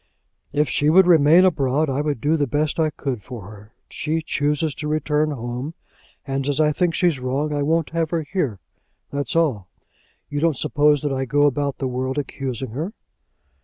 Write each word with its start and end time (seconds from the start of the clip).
"If 0.51 0.67
she 0.67 0.89
would 0.89 1.05
remain 1.05 1.45
abroad, 1.45 1.87
I 1.87 2.01
would 2.01 2.19
do 2.21 2.35
the 2.35 2.47
best 2.47 2.79
I 2.79 2.89
could 2.89 3.21
for 3.21 3.51
her. 3.51 3.71
She 3.87 4.23
chooses 4.23 4.73
to 4.73 4.87
return 4.87 5.29
home; 5.29 5.75
and 6.25 6.49
as 6.49 6.59
I 6.59 6.71
think 6.71 6.95
she's 6.95 7.19
wrong, 7.19 7.53
I 7.53 7.61
won't 7.61 7.91
have 7.91 8.09
her 8.09 8.21
here; 8.21 8.57
that's 9.11 9.35
all. 9.35 9.67
You 10.27 10.39
don't 10.39 10.57
suppose 10.57 11.03
that 11.03 11.13
I 11.13 11.25
go 11.25 11.43
about 11.45 11.77
the 11.77 11.87
world 11.87 12.17
accusing 12.17 12.71
her?" 12.71 12.93